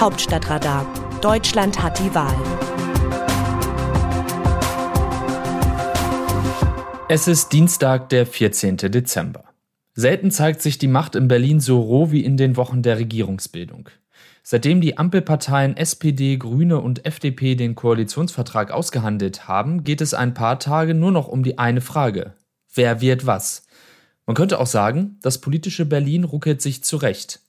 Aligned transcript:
Hauptstadtradar. 0.00 0.86
Deutschland 1.20 1.82
hat 1.82 1.98
die 1.98 2.14
Wahl. 2.14 2.34
Es 7.10 7.28
ist 7.28 7.52
Dienstag, 7.52 8.08
der 8.08 8.24
14. 8.24 8.78
Dezember. 8.78 9.44
Selten 9.92 10.30
zeigt 10.30 10.62
sich 10.62 10.78
die 10.78 10.88
Macht 10.88 11.16
in 11.16 11.28
Berlin 11.28 11.60
so 11.60 11.82
roh 11.82 12.10
wie 12.10 12.24
in 12.24 12.38
den 12.38 12.56
Wochen 12.56 12.80
der 12.80 12.96
Regierungsbildung. 12.96 13.90
Seitdem 14.42 14.80
die 14.80 14.96
Ampelparteien 14.96 15.76
SPD, 15.76 16.38
Grüne 16.38 16.80
und 16.80 17.04
FDP 17.04 17.54
den 17.54 17.74
Koalitionsvertrag 17.74 18.70
ausgehandelt 18.70 19.48
haben, 19.48 19.84
geht 19.84 20.00
es 20.00 20.14
ein 20.14 20.32
paar 20.32 20.58
Tage 20.58 20.94
nur 20.94 21.12
noch 21.12 21.28
um 21.28 21.42
die 21.42 21.58
eine 21.58 21.82
Frage. 21.82 22.32
Wer 22.74 23.02
wird 23.02 23.26
was? 23.26 23.66
Man 24.24 24.34
könnte 24.34 24.60
auch 24.60 24.66
sagen, 24.66 25.18
das 25.20 25.42
politische 25.42 25.84
Berlin 25.84 26.24
ruckelt 26.24 26.62
sich 26.62 26.82
zurecht. 26.84 27.40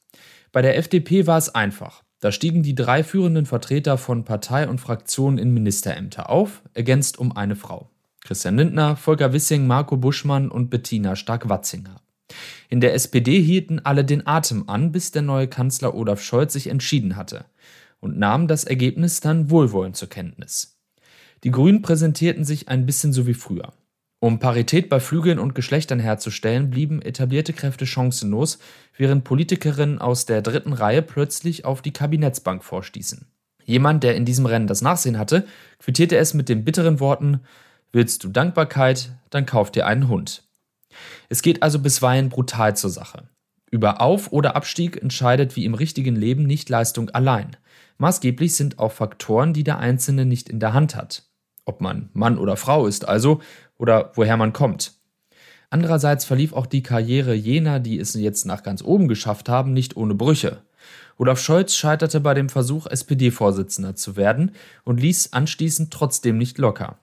Bei 0.52 0.62
der 0.62 0.78
FDP 0.78 1.28
war 1.28 1.38
es 1.38 1.56
einfach. 1.56 2.04
Da 2.22 2.32
stiegen 2.32 2.62
die 2.62 2.76
drei 2.76 3.04
führenden 3.04 3.48
Vertreter 3.48 3.98
von 3.98 4.24
Partei 4.24 4.70
und 4.70 4.80
Fraktion 4.80 5.40
in 5.40 5.54
Ministerämter 5.54 6.30
auf, 6.30 6.62
ergänzt 6.76 7.18
um 7.18 7.36
eine 7.36 7.56
Frau. 7.56 7.90
Christian 8.24 8.58
Lindner, 8.58 8.96
Volker 8.96 9.34
Wissing, 9.34 9.66
Marco 9.66 9.98
Buschmann 9.98 10.50
und 10.50 10.70
Bettina 10.70 11.16
Stark-Watzinger. 11.16 12.00
In 12.70 12.80
der 12.80 12.94
SPD 12.94 13.42
hielten 13.42 13.80
alle 13.80 14.06
den 14.06 14.28
Atem 14.28 14.70
an, 14.70 14.92
bis 14.92 15.10
der 15.10 15.24
neue 15.24 15.48
Kanzler 15.48 15.96
Olaf 15.96 16.22
Scholz 16.22 16.54
sich 16.54 16.68
entschieden 16.68 17.16
hatte 17.16 17.46
und 18.00 18.20
nahmen 18.20 18.48
das 18.48 18.66
Ergebnis 18.66 19.20
dann 19.20 19.50
wohlwollend 19.50 19.98
zur 19.98 20.08
Kenntnis. 20.08 20.78
Die 21.44 21.52
Grünen 21.52 21.82
präsentierten 21.82 22.46
sich 22.46 22.70
ein 22.70 22.86
bisschen 22.86 23.14
so 23.14 23.26
wie 23.26 23.34
früher. 23.34 23.74
Um 24.24 24.38
Parität 24.38 24.88
bei 24.88 25.00
Flügeln 25.00 25.40
und 25.40 25.56
Geschlechtern 25.56 26.00
herzustellen, 26.00 26.70
blieben 26.70 27.02
etablierte 27.02 27.54
Kräfte 27.54 27.88
chancenlos, 27.88 28.60
während 28.96 29.24
Politikerinnen 29.24 29.98
aus 29.98 30.28
der 30.28 30.44
dritten 30.44 30.74
Reihe 30.74 31.02
plötzlich 31.02 31.66
auf 31.66 31.82
die 31.82 31.92
Kabinettsbank 31.92 32.64
vorstießen. 32.64 33.26
Jemand, 33.66 34.04
der 34.04 34.16
in 34.16 34.26
diesem 34.26 34.46
Rennen 34.46 34.68
das 34.68 34.84
Nachsehen 34.84 35.18
hatte, 35.18 35.48
quittierte 35.80 36.18
es 36.18 36.36
mit 36.36 36.50
den 36.50 36.64
bitteren 36.64 37.00
Worten 37.00 37.40
Willst 37.92 38.24
du 38.24 38.30
Dankbarkeit, 38.30 39.12
dann 39.32 39.48
kauf 39.48 39.72
dir 39.72 39.88
einen 39.88 40.08
Hund. 40.08 40.44
Es 41.30 41.42
geht 41.42 41.64
also 41.64 41.80
bisweilen 41.80 42.30
brutal 42.30 42.78
zur 42.78 42.92
Sache. 42.92 43.28
Über 43.72 44.02
Auf- 44.02 44.32
oder 44.32 44.56
Abstieg 44.56 45.02
entscheidet 45.02 45.56
wie 45.56 45.66
im 45.66 45.74
richtigen 45.74 46.16
Leben 46.16 46.44
nicht 46.44 46.70
Leistung 46.70 47.10
allein. 47.10 47.58
Maßgeblich 47.98 48.54
sind 48.54 48.78
auch 48.78 48.92
Faktoren, 48.92 49.54
die 49.54 49.64
der 49.64 49.80
Einzelne 49.80 50.26
nicht 50.26 50.48
in 50.48 50.60
der 50.60 50.74
Hand 50.74 50.96
hat. 50.96 51.24
Ob 51.66 51.82
man 51.82 52.10
Mann 52.14 52.38
oder 52.38 52.58
Frau 52.58 52.88
ist 52.88 53.08
also 53.08 53.42
oder 53.78 54.12
woher 54.16 54.38
man 54.38 54.54
kommt. 54.54 54.94
Andererseits 55.70 56.26
verlief 56.26 56.54
auch 56.54 56.66
die 56.66 56.84
Karriere 56.84 57.34
jener, 57.34 57.80
die 57.80 57.98
es 57.98 58.14
jetzt 58.14 58.46
nach 58.46 58.62
ganz 58.62 58.84
oben 58.84 59.08
geschafft 59.08 59.48
haben, 59.48 59.74
nicht 59.74 59.96
ohne 59.96 60.16
Brüche. 60.16 60.64
Olaf 61.18 61.40
Scholz 61.40 61.76
scheiterte 61.76 62.20
bei 62.20 62.34
dem 62.34 62.50
Versuch, 62.50 62.88
SPD-Vorsitzender 62.88 63.96
zu 63.96 64.16
werden 64.16 64.52
und 64.84 65.00
ließ 65.00 65.34
anschließend 65.34 65.92
trotzdem 65.92 66.38
nicht 66.38 66.58
locker. 66.58 66.98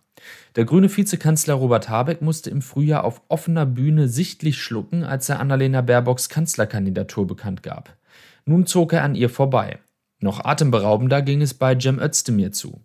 Der 0.56 0.64
grüne 0.64 0.95
Vizekanzler 0.95 1.55
Robert 1.55 1.89
Habeck 1.89 2.20
musste 2.20 2.51
im 2.51 2.61
Frühjahr 2.61 3.05
auf 3.05 3.23
offener 3.29 3.64
Bühne 3.64 4.09
sichtlich 4.09 4.59
schlucken, 4.61 5.05
als 5.05 5.29
er 5.29 5.41
Annalena 5.41 5.81
Baerbocks 5.81 6.29
Kanzlerkandidatur 6.29 7.27
bekannt 7.27 7.62
gab. 7.62 7.97
Nun 8.45 8.67
zog 8.67 8.92
er 8.92 9.05
an 9.05 9.14
ihr 9.14 9.31
vorbei. 9.31 9.79
Noch 10.20 10.45
atemberaubender 10.45 11.23
ging 11.23 11.41
es 11.41 11.55
bei 11.55 11.79
Cem 11.79 12.01
Özdemir 12.01 12.51
zu. 12.51 12.81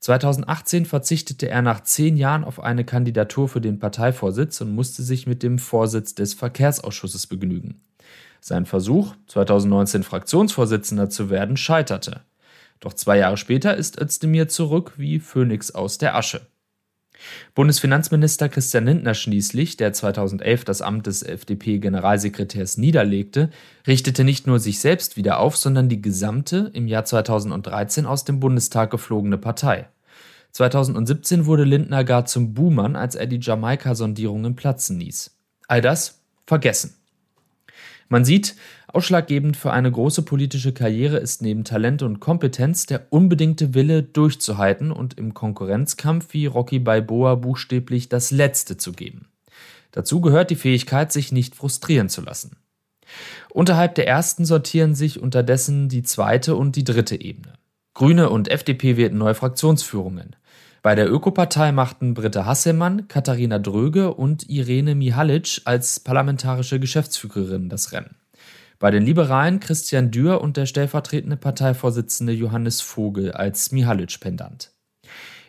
2018 0.00 0.86
verzichtete 0.86 1.48
er 1.48 1.62
nach 1.62 1.82
zehn 1.82 2.16
Jahren 2.16 2.44
auf 2.44 2.60
eine 2.60 2.84
Kandidatur 2.84 3.48
für 3.48 3.60
den 3.60 3.78
Parteivorsitz 3.78 4.60
und 4.60 4.74
musste 4.74 5.02
sich 5.02 5.26
mit 5.26 5.42
dem 5.42 5.58
Vorsitz 5.58 6.14
des 6.14 6.34
Verkehrsausschusses 6.34 7.26
begnügen. 7.26 7.80
Sein 8.40 8.66
Versuch, 8.66 9.14
2019 9.26 10.04
Fraktionsvorsitzender 10.04 11.10
zu 11.10 11.30
werden, 11.30 11.56
scheiterte. 11.56 12.22
Doch 12.80 12.92
zwei 12.92 13.18
Jahre 13.18 13.36
später 13.36 13.76
ist 13.76 14.00
Özdemir 14.00 14.48
zurück 14.48 14.92
wie 14.96 15.18
Phönix 15.18 15.72
aus 15.72 15.98
der 15.98 16.14
Asche. 16.14 16.46
Bundesfinanzminister 17.54 18.48
Christian 18.48 18.86
Lindner 18.86 19.14
schließlich, 19.14 19.76
der 19.76 19.92
2011 19.92 20.64
das 20.64 20.82
Amt 20.82 21.06
des 21.06 21.22
FDP-Generalsekretärs 21.22 22.78
niederlegte, 22.78 23.50
richtete 23.86 24.24
nicht 24.24 24.46
nur 24.46 24.58
sich 24.58 24.78
selbst 24.78 25.16
wieder 25.16 25.40
auf, 25.40 25.56
sondern 25.56 25.88
die 25.88 26.02
gesamte 26.02 26.70
im 26.74 26.88
Jahr 26.88 27.04
2013 27.04 28.06
aus 28.06 28.24
dem 28.24 28.40
Bundestag 28.40 28.90
geflogene 28.90 29.38
Partei. 29.38 29.88
2017 30.52 31.46
wurde 31.46 31.64
Lindner 31.64 32.04
gar 32.04 32.24
zum 32.24 32.54
Buhmann, 32.54 32.96
als 32.96 33.14
er 33.14 33.26
die 33.26 33.40
Jamaika-Sondierungen 33.40 34.56
platzen 34.56 34.98
ließ. 34.98 35.36
All 35.66 35.82
das 35.82 36.22
vergessen. 36.46 36.94
Man 38.08 38.24
sieht, 38.24 38.56
ausschlaggebend 38.92 39.56
für 39.56 39.72
eine 39.72 39.90
große 39.90 40.22
politische 40.22 40.72
Karriere 40.72 41.18
ist 41.18 41.42
neben 41.42 41.64
Talent 41.64 42.02
und 42.02 42.20
Kompetenz 42.20 42.86
der 42.86 43.06
unbedingte 43.10 43.74
Wille, 43.74 44.02
durchzuhalten 44.02 44.90
und 44.90 45.18
im 45.18 45.34
Konkurrenzkampf 45.34 46.32
wie 46.32 46.46
Rocky 46.46 46.78
Balboa 46.78 47.36
buchstäblich 47.36 48.08
das 48.08 48.30
Letzte 48.30 48.76
zu 48.76 48.92
geben. 48.92 49.28
Dazu 49.92 50.20
gehört 50.20 50.50
die 50.50 50.56
Fähigkeit, 50.56 51.12
sich 51.12 51.32
nicht 51.32 51.54
frustrieren 51.54 52.08
zu 52.08 52.22
lassen. 52.22 52.56
Unterhalb 53.50 53.94
der 53.94 54.06
ersten 54.06 54.44
sortieren 54.44 54.94
sich 54.94 55.20
unterdessen 55.20 55.88
die 55.88 56.02
zweite 56.02 56.56
und 56.56 56.76
die 56.76 56.84
dritte 56.84 57.20
Ebene. 57.20 57.54
Grüne 57.94 58.30
und 58.30 58.50
FDP 58.50 58.96
wählten 58.96 59.18
neue 59.18 59.34
Fraktionsführungen. 59.34 60.36
Bei 60.82 60.94
der 60.94 61.10
Ökopartei 61.10 61.72
machten 61.72 62.14
Britta 62.14 62.44
Hasselmann, 62.44 63.08
Katharina 63.08 63.58
Dröge 63.58 64.14
und 64.14 64.48
Irene 64.48 64.94
Mihalic 64.94 65.62
als 65.64 65.98
parlamentarische 65.98 66.78
Geschäftsführerin 66.78 67.68
das 67.68 67.92
Rennen. 67.92 68.14
Bei 68.80 68.92
den 68.92 69.04
Liberalen 69.04 69.58
Christian 69.58 70.12
Dürr 70.12 70.40
und 70.40 70.56
der 70.56 70.66
stellvertretende 70.66 71.36
Parteivorsitzende 71.36 72.32
Johannes 72.32 72.80
Vogel 72.80 73.32
als 73.32 73.72
Mihalic-Pendant. 73.72 74.70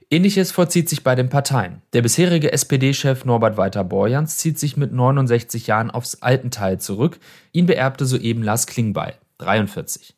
Ähnliches 0.09 0.51
vollzieht 0.51 0.90
sich 0.90 1.03
bei 1.03 1.13
den 1.13 1.29
Parteien. 1.29 1.84
Der 1.94 2.01
bisherige 2.01 2.51
SPD-Chef 2.51 3.25
Norbert 3.25 3.57
Walter-Borjans 3.57 4.38
zieht 4.38 4.57
sich 4.57 4.75
mit 4.75 4.91
69 4.91 5.68
Jahren 5.68 5.91
aufs 5.91 6.23
Altenteil 6.23 6.79
zurück. 6.79 7.19
Ihn 7.51 7.68
beerbte 7.68 8.07
soeben 8.07 8.41
Lars 8.41 8.66
Klingbeil, 8.66 9.13
43. 9.38 10.16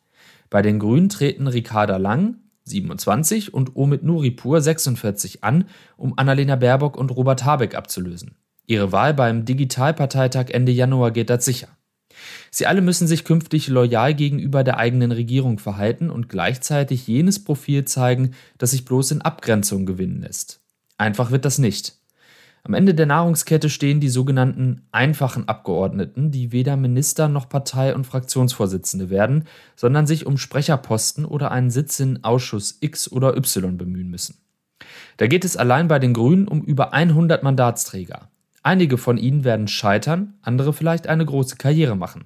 Bei 0.48 0.62
den 0.62 0.78
Grünen 0.78 1.10
treten 1.10 1.46
Ricarda 1.46 1.98
Lang, 1.98 2.36
27 2.64 3.52
und 3.52 3.76
Omid 3.76 4.02
Nuripur 4.04 4.62
46 4.62 5.44
an, 5.44 5.66
um 5.98 6.16
Annalena 6.16 6.56
Baerbock 6.56 6.96
und 6.96 7.10
Robert 7.10 7.44
Habeck 7.44 7.74
abzulösen. 7.74 8.36
Ihre 8.66 8.92
Wahl 8.92 9.12
beim 9.12 9.44
Digitalparteitag 9.44 10.46
Ende 10.48 10.72
Januar 10.72 11.10
geht 11.10 11.28
das 11.28 11.44
sicher. 11.44 11.68
Sie 12.50 12.66
alle 12.66 12.80
müssen 12.80 13.06
sich 13.06 13.24
künftig 13.24 13.68
loyal 13.68 14.14
gegenüber 14.14 14.64
der 14.64 14.76
eigenen 14.76 15.12
Regierung 15.12 15.58
verhalten 15.58 16.10
und 16.10 16.28
gleichzeitig 16.28 17.06
jenes 17.06 17.42
Profil 17.42 17.84
zeigen, 17.84 18.32
das 18.58 18.72
sich 18.72 18.84
bloß 18.84 19.12
in 19.12 19.22
Abgrenzung 19.22 19.86
gewinnen 19.86 20.20
lässt. 20.20 20.60
Einfach 20.98 21.30
wird 21.30 21.44
das 21.44 21.58
nicht. 21.58 21.96
Am 22.64 22.74
Ende 22.74 22.94
der 22.94 23.06
Nahrungskette 23.06 23.68
stehen 23.68 23.98
die 23.98 24.08
sogenannten 24.08 24.82
einfachen 24.92 25.48
Abgeordneten, 25.48 26.30
die 26.30 26.52
weder 26.52 26.76
Minister 26.76 27.28
noch 27.28 27.48
Partei- 27.48 27.94
und 27.94 28.06
Fraktionsvorsitzende 28.06 29.10
werden, 29.10 29.48
sondern 29.74 30.06
sich 30.06 30.26
um 30.26 30.38
Sprecherposten 30.38 31.24
oder 31.24 31.50
einen 31.50 31.70
Sitz 31.70 31.98
in 31.98 32.22
Ausschuss 32.22 32.78
X 32.80 33.10
oder 33.10 33.36
Y 33.36 33.76
bemühen 33.76 34.10
müssen. 34.10 34.36
Da 35.16 35.26
geht 35.26 35.44
es 35.44 35.56
allein 35.56 35.88
bei 35.88 35.98
den 35.98 36.12
Grünen 36.12 36.46
um 36.46 36.62
über 36.62 36.92
100 36.92 37.42
Mandatsträger. 37.42 38.28
Einige 38.62 38.96
von 38.98 39.18
ihnen 39.18 39.44
werden 39.44 39.66
scheitern, 39.66 40.34
andere 40.42 40.72
vielleicht 40.72 41.06
eine 41.06 41.26
große 41.26 41.56
Karriere 41.56 41.96
machen. 41.96 42.24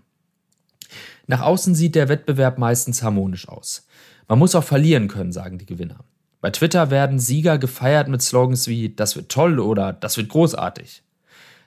Nach 1.26 1.40
außen 1.40 1.74
sieht 1.74 1.94
der 1.94 2.08
Wettbewerb 2.08 2.58
meistens 2.58 3.02
harmonisch 3.02 3.48
aus. 3.48 3.86
Man 4.28 4.38
muss 4.38 4.54
auch 4.54 4.64
verlieren 4.64 5.08
können, 5.08 5.32
sagen 5.32 5.58
die 5.58 5.66
Gewinner. 5.66 6.04
Bei 6.40 6.50
Twitter 6.50 6.90
werden 6.90 7.18
Sieger 7.18 7.58
gefeiert 7.58 8.08
mit 8.08 8.22
Slogans 8.22 8.68
wie 8.68 8.94
Das 8.94 9.16
wird 9.16 9.30
toll 9.30 9.58
oder 9.58 9.92
Das 9.92 10.16
wird 10.16 10.28
großartig. 10.28 11.02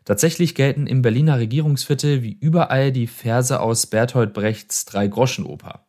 Tatsächlich 0.06 0.56
gelten 0.56 0.88
im 0.88 1.02
Berliner 1.02 1.40
Regierungsviertel 1.40 2.24
wie 2.24 2.38
überall 2.40 2.92
die 2.92 3.08
Verse 3.08 3.60
aus 3.60 3.88
Bertolt 3.88 4.34
Brechts 4.34 4.86
Drei-Groschen-Oper. 4.86 5.86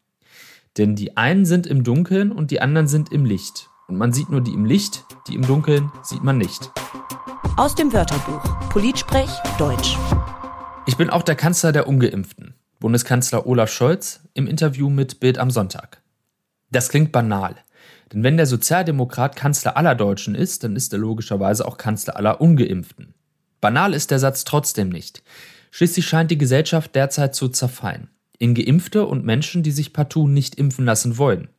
Denn 0.76 0.96
die 0.96 1.16
einen 1.16 1.44
sind 1.44 1.66
im 1.66 1.84
Dunkeln 1.84 2.32
und 2.32 2.50
die 2.50 2.60
anderen 2.60 2.88
sind 2.88 3.12
im 3.12 3.25
Licht. 3.25 3.69
Und 3.88 3.96
man 3.96 4.12
sieht 4.12 4.31
nur 4.31 4.40
die 4.40 4.52
im 4.52 4.64
Licht, 4.64 5.05
die 5.28 5.34
im 5.34 5.43
Dunkeln 5.43 5.90
sieht 6.02 6.22
man 6.22 6.38
nicht. 6.38 6.70
Aus 7.60 7.74
dem 7.74 7.92
Wörterbuch 7.92 8.70
Politsprech 8.70 9.28
Deutsch. 9.58 9.98
Ich 10.86 10.96
bin 10.96 11.10
auch 11.10 11.22
der 11.22 11.34
Kanzler 11.34 11.72
der 11.72 11.88
Ungeimpften. 11.88 12.54
Bundeskanzler 12.78 13.46
Olaf 13.46 13.70
Scholz 13.70 14.20
im 14.32 14.46
Interview 14.46 14.88
mit 14.88 15.20
Bild 15.20 15.36
am 15.36 15.50
Sonntag. 15.50 16.00
Das 16.70 16.88
klingt 16.88 17.12
banal. 17.12 17.56
Denn 18.10 18.22
wenn 18.22 18.38
der 18.38 18.46
Sozialdemokrat 18.46 19.36
Kanzler 19.36 19.76
aller 19.76 19.94
Deutschen 19.94 20.34
ist, 20.34 20.64
dann 20.64 20.74
ist 20.74 20.94
er 20.94 21.00
logischerweise 21.00 21.68
auch 21.68 21.76
Kanzler 21.76 22.16
aller 22.16 22.40
Ungeimpften. 22.40 23.12
Banal 23.60 23.92
ist 23.92 24.10
der 24.10 24.20
Satz 24.20 24.44
trotzdem 24.44 24.88
nicht. 24.88 25.22
Schließlich 25.70 26.06
scheint 26.06 26.30
die 26.30 26.38
Gesellschaft 26.38 26.94
derzeit 26.94 27.34
zu 27.34 27.50
zerfallen. 27.50 28.08
In 28.38 28.54
Geimpfte 28.54 29.04
und 29.04 29.26
Menschen, 29.26 29.62
die 29.62 29.72
sich 29.72 29.92
partout 29.92 30.28
nicht 30.28 30.54
impfen 30.54 30.86
lassen 30.86 31.18
wollen. 31.18 31.50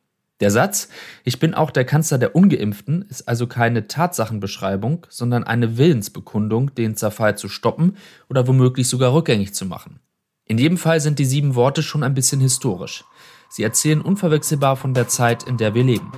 Der 0.42 0.50
Satz, 0.50 0.88
ich 1.22 1.38
bin 1.38 1.54
auch 1.54 1.70
der 1.70 1.84
Kanzler 1.84 2.18
der 2.18 2.34
Ungeimpften, 2.34 3.02
ist 3.08 3.28
also 3.28 3.46
keine 3.46 3.86
Tatsachenbeschreibung, 3.86 5.06
sondern 5.08 5.44
eine 5.44 5.78
Willensbekundung, 5.78 6.74
den 6.74 6.96
Zerfall 6.96 7.38
zu 7.38 7.48
stoppen 7.48 7.96
oder 8.28 8.48
womöglich 8.48 8.88
sogar 8.88 9.14
rückgängig 9.14 9.54
zu 9.54 9.66
machen. 9.66 10.00
In 10.44 10.58
jedem 10.58 10.78
Fall 10.78 11.00
sind 11.00 11.20
die 11.20 11.26
sieben 11.26 11.54
Worte 11.54 11.84
schon 11.84 12.02
ein 12.02 12.14
bisschen 12.14 12.40
historisch. 12.40 13.04
Sie 13.50 13.62
erzählen 13.62 14.00
unverwechselbar 14.00 14.74
von 14.74 14.94
der 14.94 15.06
Zeit, 15.06 15.44
in 15.44 15.58
der 15.58 15.74
wir 15.74 15.84
leben. 15.84 16.10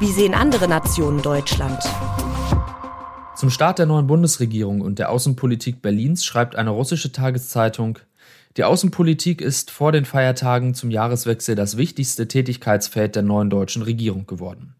Wie 0.00 0.10
sehen 0.10 0.34
andere 0.34 0.66
Nationen 0.66 1.22
Deutschland? 1.22 1.80
Zum 3.36 3.50
Start 3.50 3.78
der 3.78 3.86
neuen 3.86 4.08
Bundesregierung 4.08 4.80
und 4.80 4.98
der 4.98 5.08
Außenpolitik 5.08 5.82
Berlins 5.82 6.24
schreibt 6.24 6.56
eine 6.56 6.70
russische 6.70 7.12
Tageszeitung, 7.12 8.00
die 8.56 8.64
Außenpolitik 8.64 9.40
ist 9.40 9.70
vor 9.70 9.92
den 9.92 10.04
Feiertagen 10.04 10.74
zum 10.74 10.90
Jahreswechsel 10.90 11.54
das 11.54 11.76
wichtigste 11.76 12.26
Tätigkeitsfeld 12.26 13.14
der 13.14 13.22
neuen 13.22 13.48
deutschen 13.48 13.82
Regierung 13.82 14.26
geworden. 14.26 14.74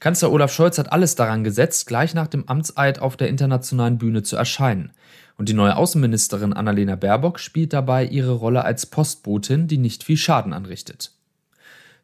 Kanzler 0.00 0.32
Olaf 0.32 0.52
Scholz 0.52 0.78
hat 0.78 0.90
alles 0.90 1.14
daran 1.14 1.44
gesetzt, 1.44 1.86
gleich 1.86 2.14
nach 2.14 2.26
dem 2.26 2.48
Amtseid 2.48 2.98
auf 2.98 3.16
der 3.16 3.28
internationalen 3.28 3.98
Bühne 3.98 4.22
zu 4.22 4.36
erscheinen. 4.36 4.92
Und 5.36 5.48
die 5.48 5.54
neue 5.54 5.76
Außenministerin 5.76 6.52
Annalena 6.52 6.96
Baerbock 6.96 7.38
spielt 7.38 7.72
dabei 7.72 8.04
ihre 8.04 8.32
Rolle 8.32 8.64
als 8.64 8.86
Postbotin, 8.86 9.68
die 9.68 9.78
nicht 9.78 10.02
viel 10.02 10.16
Schaden 10.16 10.52
anrichtet. 10.52 11.12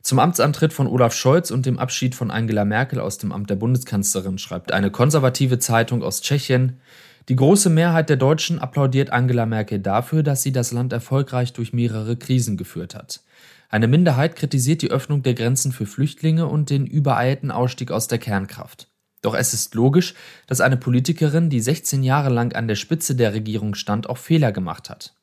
Zum 0.02 0.20
Amtsantritt 0.20 0.72
von 0.72 0.86
Olaf 0.86 1.14
Scholz 1.14 1.50
und 1.50 1.66
dem 1.66 1.78
Abschied 1.78 2.14
von 2.14 2.30
Angela 2.30 2.64
Merkel 2.64 3.00
aus 3.00 3.18
dem 3.18 3.32
Amt 3.32 3.50
der 3.50 3.56
Bundeskanzlerin 3.56 4.38
schreibt 4.38 4.70
eine 4.70 4.90
konservative 4.90 5.58
Zeitung 5.58 6.04
aus 6.04 6.22
Tschechien, 6.22 6.80
die 7.28 7.37
große 7.37 7.70
Mehrheit 7.70 8.08
der 8.08 8.17
Deutschen 8.17 8.58
applaudiert 8.58 9.11
Angela 9.11 9.46
Merkel 9.46 9.81
dafür, 9.81 10.23
dass 10.23 10.43
sie 10.43 10.52
das 10.52 10.73
Land 10.73 10.93
erfolgreich 10.93 11.52
durch 11.52 11.73
mehrere 11.73 12.17
Krisen 12.17 12.56
geführt 12.56 12.94
hat. 12.94 13.23
Eine 13.69 13.88
Minderheit 13.88 14.37
kritisiert 14.37 14.82
die 14.82 14.90
Öffnung 14.90 15.23
der 15.23 15.34
Grenzen 15.34 15.73
für 15.73 15.87
Flüchtlinge 15.87 16.46
und 16.46 16.70
den 16.70 16.87
übereilten 16.87 17.50
Ausstieg 17.50 17.90
aus 17.90 18.06
der 18.06 18.19
Kernkraft. 18.19 18.88
Doch 19.23 19.34
es 19.34 19.55
ist 19.55 19.75
logisch, 19.75 20.14
dass 20.46 20.61
eine 20.61 20.76
Politikerin, 20.76 21.50
die 21.50 21.61
16 21.61 22.05
Jahre 22.05 22.31
lang 22.31 22.55
an 22.55 22.69
der 22.69 22.76
Spitze 22.76 23.17
der 23.17 23.34
Regierung 23.34 23.75
stand, 23.75 24.08
auch 24.08 24.19
Fehler 24.19 24.52
gemacht 24.52 24.88
hat. 24.88 25.14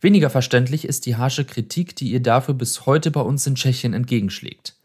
Weniger 0.00 0.28
verständlich 0.28 0.84
ist 0.84 1.06
die 1.06 1.16
harsche 1.16 1.46
Kritik, 1.46 1.96
die 1.96 2.10
ihr 2.10 2.20
dafür 2.20 2.54
bis 2.54 2.84
heute 2.84 3.10
bei 3.10 3.20
uns 3.20 3.46
in 3.46 3.54
Tschechien 3.54 3.94
entgegenschlägt. 3.94 4.76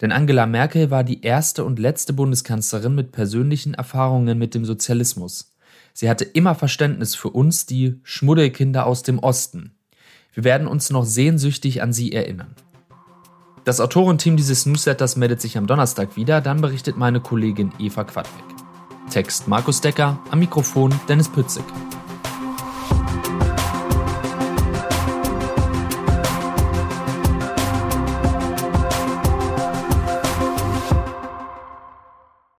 Denn 0.00 0.12
Angela 0.12 0.46
Merkel 0.46 0.90
war 0.90 1.04
die 1.04 1.22
erste 1.22 1.64
und 1.64 1.78
letzte 1.78 2.12
Bundeskanzlerin 2.12 2.94
mit 2.94 3.12
persönlichen 3.12 3.74
Erfahrungen 3.74 4.38
mit 4.38 4.54
dem 4.54 4.64
Sozialismus. 4.64 5.55
Sie 5.98 6.10
hatte 6.10 6.24
immer 6.24 6.54
Verständnis 6.54 7.14
für 7.14 7.30
uns, 7.30 7.64
die 7.64 7.98
Schmuddelkinder 8.02 8.84
aus 8.84 9.02
dem 9.02 9.18
Osten. 9.18 9.78
Wir 10.34 10.44
werden 10.44 10.66
uns 10.66 10.90
noch 10.90 11.06
sehnsüchtig 11.06 11.80
an 11.80 11.94
sie 11.94 12.12
erinnern. 12.12 12.54
Das 13.64 13.80
Autorenteam 13.80 14.36
dieses 14.36 14.66
Newsletters 14.66 15.16
meldet 15.16 15.40
sich 15.40 15.56
am 15.56 15.66
Donnerstag 15.66 16.14
wieder, 16.14 16.42
dann 16.42 16.60
berichtet 16.60 16.98
meine 16.98 17.20
Kollegin 17.20 17.72
Eva 17.78 18.04
Quadbeck. 18.04 18.44
Text 19.08 19.48
Markus 19.48 19.80
Decker, 19.80 20.18
am 20.30 20.40
Mikrofon 20.40 20.92
Dennis 21.08 21.30
Pützig. 21.30 21.64